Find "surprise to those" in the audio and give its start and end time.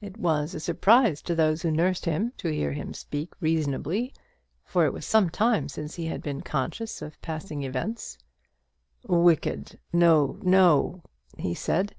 0.58-1.62